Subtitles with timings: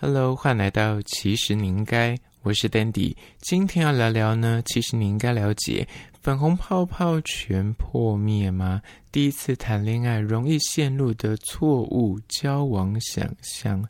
[0.00, 5.88] Hello，欢迎来到其实你应该，我是 Dandy，今天要聊聊呢，其实你应该了解
[6.22, 8.80] 粉红泡泡全破灭吗？
[9.10, 13.84] 第一次谈恋爱容易陷入的错误交往想象。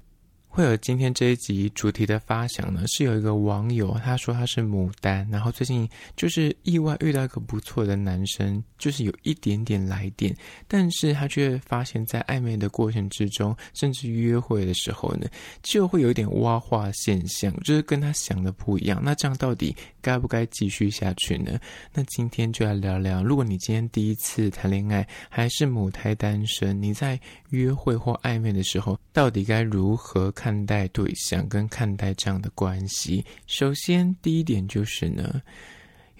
[0.59, 10.37] 会有今天这一集主题的发想呢，是有一个网友他说他是牡丹，然后最近就是意外遇到一个不错的男生，就是有一点点来电，
[10.67, 15.29] 但是他却发现，在暧昧的过程之中，甚至约会的时候呢，
[15.63, 19.01] 就会有一点挖话现象，就是跟他想的不一样。
[19.01, 21.57] 那这样到底该不该继续下去呢？
[21.95, 27.17] 那今天就来聊聊，如果你今天第一次谈恋爱，还是母胎单身，你在
[27.51, 30.48] 约会或暧昧的时候，到底该如何看？
[30.49, 35.43] 看待对象跟看待这样的关系，首先第一点就是呢，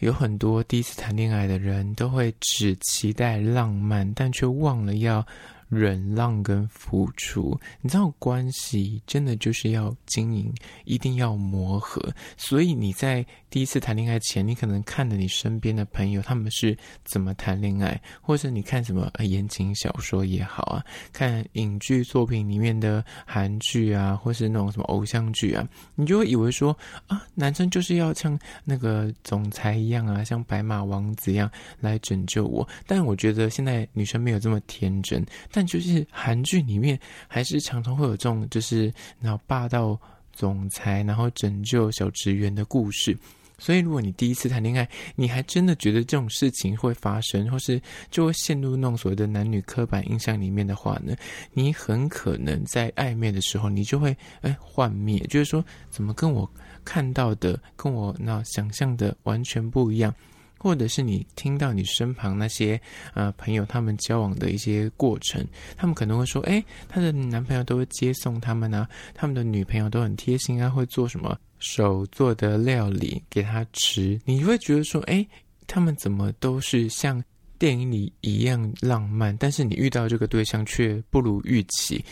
[0.01, 5.27] 有很多第一次谈恋爱的人都会只期待浪漫，但却忘了要。
[5.69, 10.53] 忍让跟付出，你知道关系真的就是要经营，
[10.85, 12.03] 一定要磨合。
[12.37, 32.67] 所以你在第一次谈恋爱前，你可能看着你身边的朋友他们是怎么谈恋爱，或者你看什么言情小说也好啊，看影剧作品里面的韩剧啊，或是那种什么偶像剧啊，你就会以为说啊，男生就是要像那个总裁一样啊，像白马王子一样来拯救我。
[32.87, 35.25] 但我觉得现在女生没有这么天真。
[35.59, 40.01] 但就是韩剧里面还是常常会有这种，就是然后霸道
[40.33, 43.19] 总裁，然后拯救小职员的故事。
[43.59, 51.13] 所以，如果你第一次谈恋爱，你还真的觉得这种事情会发生，或是就会陷入那种所谓的男女刻板印象里面的话呢，
[51.53, 56.49] 你很可能在暧昧的时候，你就会哎幻灭，就是说怎么跟我
[56.85, 60.15] 看到的，跟我那想象的完全不一样。
[60.59, 62.81] 或者是你听到你身旁那些
[63.15, 75.27] 呃朋友他们交往的一些过程，他们可能会说：“诶，他的男朋友都会接送他们啊，他们的女朋友都很贴心啊，会做什么手做的料理给他吃。”你会觉得说：“诶，
[75.67, 77.23] 他们怎么都是像
[77.59, 82.05] 电影里一样浪漫？”但是你遇到这个对象却不如预期，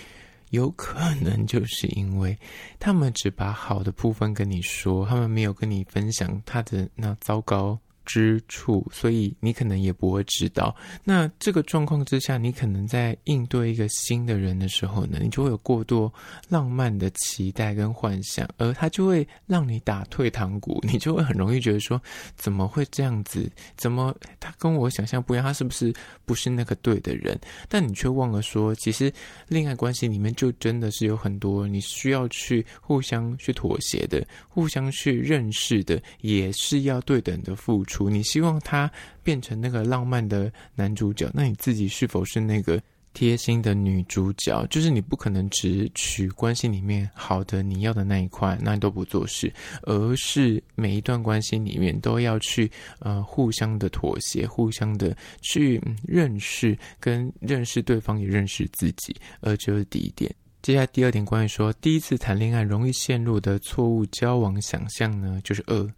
[0.51, 2.37] 有可能就是因为
[2.79, 10.75] 他们只把好的部分跟你说，他们没有跟你分享他的那糟糕之处，所以你可能也不会知道。
[11.05, 16.11] 那这个状况之下，你可能在应对一个新的人的时候呢，你就会有过多
[16.49, 22.01] 浪漫的期待跟幻想，而他就会让你打退堂鼓，你就会很容易觉得说，
[22.37, 23.51] 怎么会这样子？
[23.77, 25.45] 怎么他跟我想象不一样？
[25.45, 25.93] 他是不是
[26.25, 27.39] 不是那个对的人？
[27.69, 29.13] 但你却忘了说，其实
[29.49, 37.96] 恋爱关系里面就真的是有很多你需要去互相去妥协的，互相去认识的，也是要对等的付出。
[38.11, 38.91] 你希望他
[39.23, 42.81] 变成那个浪漫的男主角，那你自己是否是那个
[43.13, 44.67] 贴心的女主角？
[44.67, 49.51] 就是你不可能只取关系里面好的你要的那一块，那你都不做事，
[49.83, 60.31] 而是每一段关系里面都要去呃互相的妥协，互相的去认识，跟认识对方也认识自己，而这是第一点。
[60.61, 65.95] 接下来第二点，关于说第一次谈恋爱容易陷入的错误交往想象呢，就是二。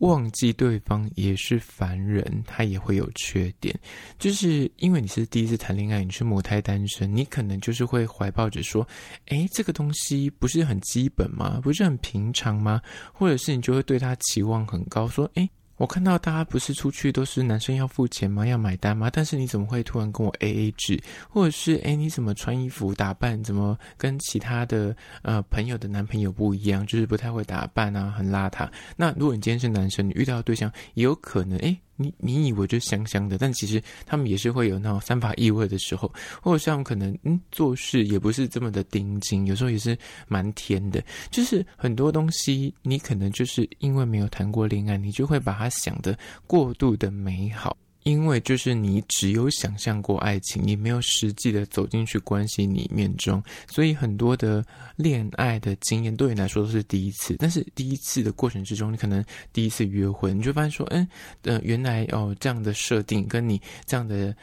[0.00, 3.74] 忘记对方也是凡人，他也会有缺点，
[4.18, 8.86] 就是因为你是第一次谈恋爱，你是母胎单身，你可能就是会怀抱着说，
[9.26, 11.60] 诶，这个东西不是很基本吗？
[11.62, 12.80] 不是很平常吗？
[13.12, 15.48] 或者是你就会对他期望很高，说，诶。
[15.80, 18.46] 我看到大家不是出去都是男生要付钱吗？
[18.46, 19.08] 要买单吗？
[19.10, 21.02] 但是你怎么会突然跟我 AA 制？
[21.26, 26.86] 或者是诶，你怎么穿衣服打扮怎么跟其他的呃朋友的男朋友不一样？
[26.86, 28.68] 就是不太会打扮啊，很邋遢。
[28.94, 31.74] 那如果你今天是男生，你遇到的对象也有可能诶。
[32.00, 39.96] 你你以为就香香的，但其实他们也是会有那种散发异味的时候，或者像可能嗯做事也不是这么的盯紧，有时候也是
[40.26, 41.04] 蛮甜的。
[41.30, 47.76] 就是很多东西，你可能就是因为没有谈过恋爱，你就会把它想的过度的美好。
[48.10, 54.64] 因为就是你只有想象过爱情，你没有实际的走进去关系里面中，所以很多的
[54.96, 57.36] 恋爱的经验对你来说都是第一次。
[57.38, 61.06] 但是第一次的过程之中，你可能第一次约会，你就发现说，嗯，
[61.42, 64.34] 呃，原来哦这样的设定跟你这样的。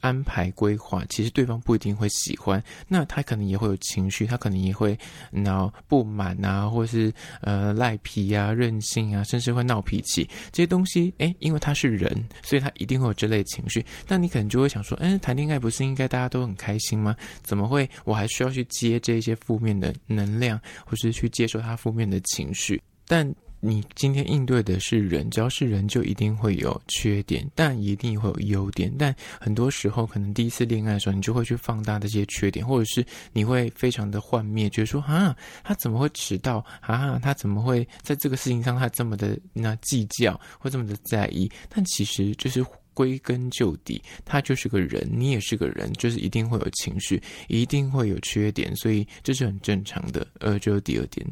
[0.00, 4.98] 安排规划，其实对方不一定会喜欢，那他可能也会有情绪，他可能也会
[5.30, 11.12] 闹不满啊，或是呃赖皮啊、任性啊，甚至会闹脾气这些东西。
[11.18, 13.84] 诶，因为他是人，所以他一定会有这类情绪。
[14.06, 17.16] 那你可能就会想说，嗯，谈恋爱不是应该大家都很开心吗？
[17.42, 22.82] 怎么会我还需要去接这些负面的能量，或是去接受他负面的情绪？
[23.06, 23.32] 但
[23.66, 28.92] 你今天应对的是人，只要是人就一定会有缺点，但一定会有优点。
[28.96, 37.18] 但很多时候，可能第一次恋爱的时候，你就会去放大这些缺点，或者是你会非常的幻灭，觉得说啊，他怎么会迟到啊？
[37.18, 41.50] 他怎么会在这个事情上他这么的那计较，或这么的在意？
[41.68, 42.64] 但其实就是。
[42.96, 50.26] 归根究底，他就是个人，你也是个人，就是一定会有情绪，一定会有缺点，所以这是很正常的。
[50.40, 51.26] 呃，这是第二点。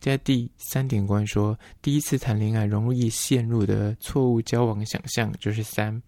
[0.00, 6.02] 在第三点，关于说第一次谈恋爱容易陷入的错误交往想象，就是三。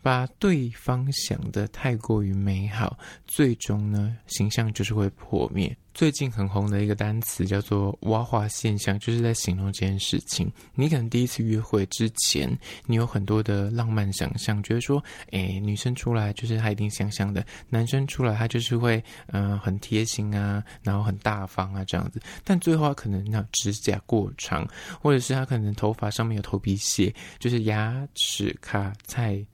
[0.00, 2.96] 把对方想得太过于美好，
[3.26, 5.76] 最终呢，形象就是会破灭。
[5.98, 10.48] 最近很红的一个单词叫做“蛙化现象”，就是在形容这件事情。
[10.76, 12.48] 你可能第一次约会之前，
[12.86, 15.02] 你有很多的浪漫想象，觉得说，
[15.32, 19.02] 诶，女生出来就是她一定香香的，男生出来他就是会，
[19.32, 22.20] 嗯、很贴心啊，然后很大方啊这样子。
[22.44, 24.64] 但最后他可能那指甲过长，
[25.02, 29.44] 或者是他可能头发上面有头皮屑，就是牙齿卡菜。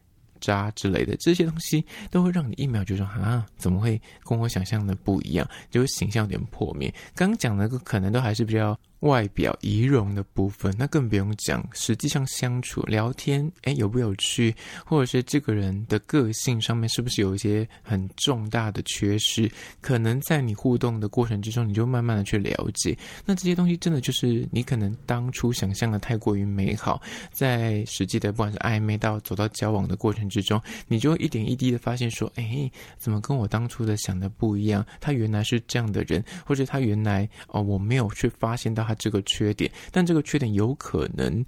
[0.45, 5.49] 渣之类的这些东西，都会让你一秒就说啊，怎么会跟我想象的不一样？
[5.71, 6.93] 就是形象有点破灭。
[7.15, 8.79] 刚刚讲的个可能都还是比较。
[9.05, 11.63] 外表仪容的部分，那更不用讲。
[11.75, 14.55] 实际上相处聊天，哎，有不有趣，
[14.87, 19.51] 或者是这个人的个性上面是不是有一些很重大的缺失？
[19.83, 22.97] 可能在你互动的过程之中，你就慢慢的去了解。
[23.27, 30.59] 那这些东西真的就是你可能当初想象的太过于美好，在实际的不管是暧昧到走到交往的过程之中，
[30.89, 34.83] 你就会一点一滴的发现说，哎，怎么跟我当初的想的不一样？
[34.99, 38.94] 他原来是这样的人，或者他原来哦，我没有去发现到他。
[38.95, 41.45] 这个缺点，但这个缺点有可能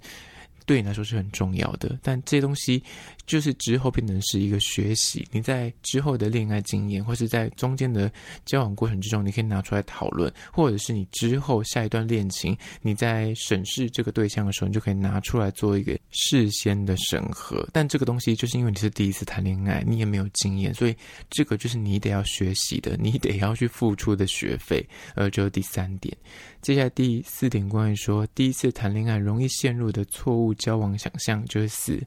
[0.67, 2.83] 对你来说是很重要的，但这东西。
[3.25, 8.09] 就是之后变成是一个学习，你在之后的恋爱经验，或是在中间的
[8.45, 17.67] 交往过程之中，你可以拿出来讨论，或者是你之后下一段恋情，你在审视这个对象的时候，你就可以拿出来做一个事先的审核。
[17.73, 20.95] 但这个东西就是因为你是第一次谈恋爱，你也没有经验，所以
[21.29, 24.87] 这个就是你得要学习的，你得要去付出的学费。
[25.15, 26.15] 呃，就是第三点，
[26.61, 32.01] 接下来第四点，关于说第一次谈恋爱容易陷入的错误交往想象，就是四。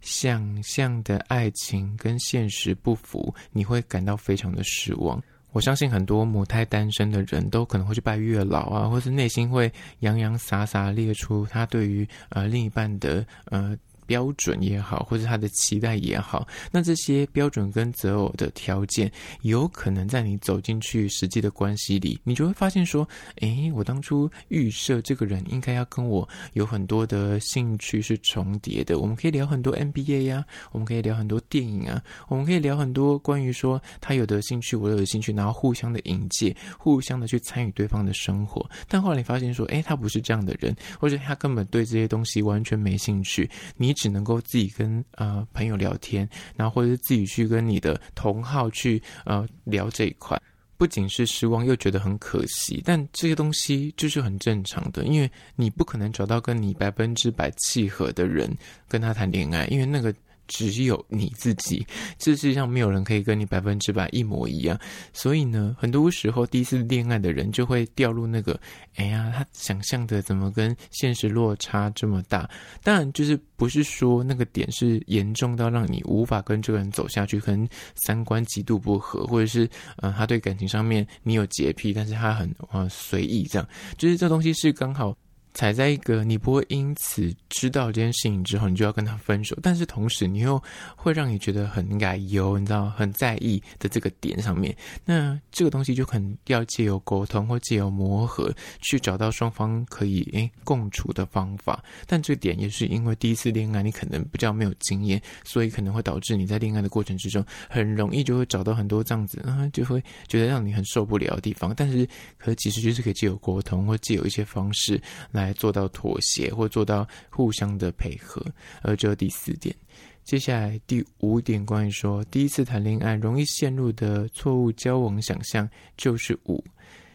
[0.00, 5.22] 想象的爱情跟现实不符，你会感到非常的失望。
[5.52, 13.76] 我相信很多母胎单身的人都可能会去拜月老啊，或是内心会洋洋洒洒列出他对于呃另一半的呃。
[14.10, 19.08] 标准也好，或者他的期待也好，那这些标准跟择偶的条件，
[19.42, 38.68] 有可能在你走进去实际的关系里，你就会发现说，诶，我当初预设这个人应该要跟我有很多的兴趣是重叠的，我们可以聊很多 NBA 呀，我们可以聊很多电影啊，我们可以聊很多关于说他有的兴趣，我有的兴趣，然后互相的引介，互相的去参与对方的生活。
[38.88, 43.94] 但后来你发现说，诶，他不是这样的人，或者他根本对这些东西完全没兴趣，你。
[44.00, 46.26] 只能够自己跟呃朋友聊天，
[46.56, 50.40] 然后或者是自己去跟你的同好去呃聊这一块，
[50.78, 52.82] 不仅是失望，又觉得很可惜。
[52.82, 58.50] 但这些东西就是很正常的，因为你不可能找到跟你百分之百契合的人
[58.88, 60.14] 跟他谈恋爱，因为那个。
[60.50, 61.86] 只有你自己，
[62.18, 64.78] 这世上没有人可以跟你百分之百一模一样。
[65.12, 68.60] 所以呢，很多时候第一次恋爱的人就会掉入那个，
[68.96, 72.50] 哎呀，他想象的怎么跟现实落差这么大？
[72.82, 79.64] 当然，就是不是说那个点是严重到让你无法跟这个人走下去，可能三观极度不合，或者是
[79.98, 85.16] 嗯、呃，他对感情上面你有洁癖，但是他很呃随意，这样，就是这东西是刚好。
[85.52, 90.62] 踩在一个你不会因此知道这件事情之后，你就要跟他分手，但是同时你又
[90.94, 101.82] 会让你觉得很奶油，你知道很在意的这个点上面，那这个东西就可能要借由沟通或借由磨合，去找到双方可以诶共处的方法。
[102.06, 111.74] 但这点也是因为第一次恋爱，你可能比较没有经验，所以可能会导致你在恋爱的过程之中，很容易就会找到很多这样子啊，就会觉得让你很受不了的地方。
[111.76, 115.00] 但是可其实就是可以借由沟通或借由一些方式
[115.32, 115.39] 来。
[115.42, 118.44] 来做到妥协，或做到互相的配合，
[118.82, 119.74] 而这第四点。
[120.22, 126.62] 接下来第五点，关于说第一次谈恋爱容易陷入的错误交往想象，就是五。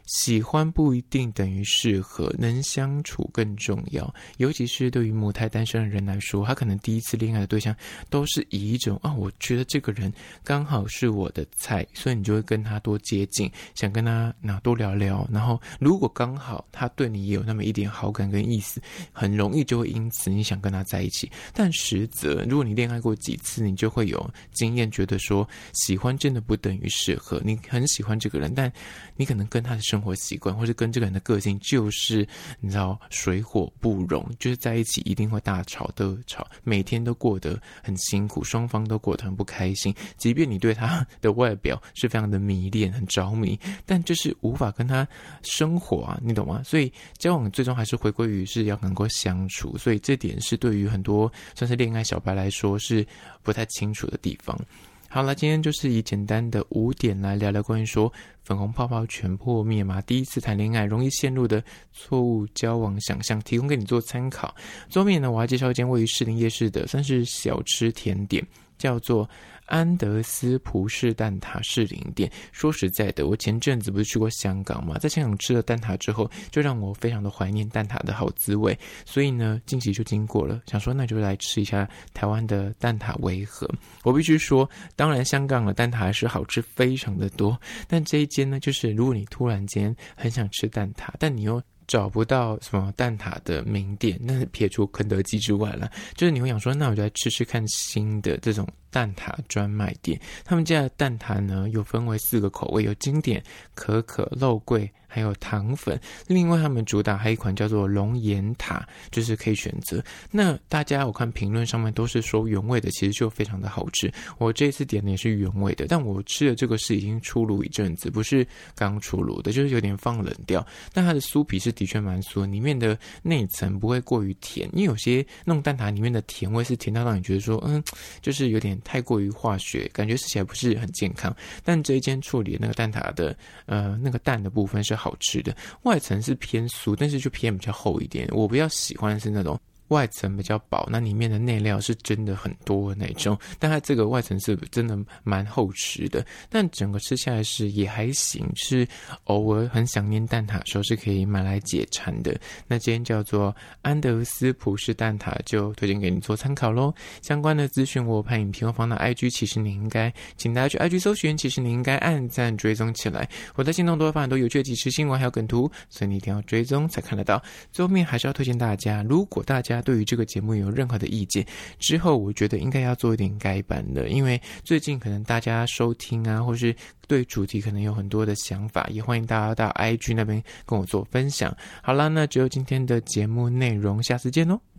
[0.06, 4.14] 喜欢不一定等于适合，能相处更重要。
[4.38, 7.76] 尤其是对于母胎单身的人来说，他可能第一次恋爱的对象
[8.10, 15.28] 都是以一种啊，我觉得这个人刚好是我的菜，所以你就会跟他多接近，想跟他那多聊聊。
[15.32, 18.82] 然后如果刚好他对你也有那么一点好感跟意思，
[19.12, 21.32] 很容易就会因此你想跟他在一起。
[21.54, 27.42] 但实则，如果你恋爱过几次，你就会有经验，觉得说喜欢真的不等于适合。
[27.44, 28.72] 你很喜欢这个人，但
[29.16, 32.28] 你可能跟他的生生活习惯，或是跟这个人的个性就是
[32.60, 39.96] 你知道水火不容，就是在一起一定会大吵特吵，每天都过得很辛苦，双方都过得很不开心。
[40.18, 45.08] 即便你对他的外表是非常的迷恋、很着迷，但就是无法跟他
[45.44, 46.62] 生活啊，你懂吗？
[46.62, 53.08] 所以交往最终还是回归于是要能够相处，所以这点是对于很多算是恋爱小白来说是
[53.44, 54.60] 不太清楚的地方。
[55.08, 58.12] 好了，今天就是以简单的五点来聊聊关于说
[58.44, 64.54] 粉红泡泡全破灭嘛，第一次谈恋爱容易陷入的错误交往想象，提供给你做参考。
[64.90, 68.46] 最后面呢，我要介绍一间位于士林夜市的算是小吃甜点，
[68.78, 69.30] 叫做。
[69.65, 83.69] 安德斯葡式蛋挞士林店，说实在的，我前阵子不是去过香港嘛，在香港吃了蛋挞之后，就让我非常的怀念蛋挞的好滋味，所以呢，近期就经过了，想说那就来吃一下台湾的蛋挞为何？
[84.03, 98.67] 我必须说，当然香港的蛋挞是好吃非常的多，但这一间呢，就是如果你突然间很想吃蛋挞，但你又找不到什么蛋挞的名店，那撇除肯德基之外了，就是你会想说，那我就来吃吃看新的这种。
[98.96, 106.00] 蛋挞专卖店，他们家的蛋挞呢，又分为四个口味，有经典、可可、肉桂，还有糖粉。
[106.28, 110.02] 另外，他们主打还有一款叫做龙眼塔，就是可以选择。
[110.32, 114.10] 那大家我看评论上面都是说原味的，其实就非常的好吃。
[114.38, 120.66] 我这次点的也是原味的，但我吃的这个是已经出炉一阵子，不是刚出炉的，就是有点放冷掉。
[120.94, 127.84] 但它的酥皮是的确蛮酥，里面的内层不会过于甜，因为有些那种蛋挞里面的甜味是甜到让你觉得说，嗯，
[128.22, 128.80] 就是有点。
[128.86, 131.36] 太过于化学，感觉吃起来不是很健康。
[131.65, 138.25] 但这一间处理的那个蛋挞的，呃，那个蛋的部分是好吃的，外层是偏酥，但是就偏比较厚一点。
[138.32, 139.60] 我比较喜欢是那种。
[139.89, 148.88] 外层比较薄，那里面的内料是真的很多的那种，但它这个外层是真的蛮厚实的，但整个吃下来是也还行，是
[149.25, 152.36] 偶尔很想念蛋挞的时候是可以买来解馋的。
[152.68, 156.92] 那今天叫做安德斯葡式蛋挞，就推荐给你做参考喽。
[157.22, 163.30] 相关的资讯我拍影片会放到 IG，其实你应该请大家去 IG 搜寻，其实你应该按赞追踪起来。
[163.54, 167.39] 我在行动都会发很多有趣的即时新闻还有梗图，所以你一定要追踪才看得到。
[167.72, 169.75] 最后面还是要推荐大家，如果大家。
[169.75, 171.46] 家对于这个节目有任何的意见，
[171.79, 176.75] 之后我觉得应该要做一点改版的，因为最近可能大家收听啊，或是
[177.08, 181.55] 对主题可能有很多的想法，也欢迎大家到 IG 那边跟我做分享。
[181.84, 184.75] 好啦，那只有今天的节目内容，下次见哦。